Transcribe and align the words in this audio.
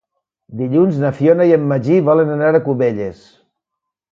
Dilluns 0.61 0.95
na 1.03 1.11
Fiona 1.17 1.47
i 1.49 1.53
en 1.57 1.67
Magí 1.73 1.99
volen 2.09 2.33
anar 2.37 2.51
a 2.55 2.63
Cubelles. 2.71 3.21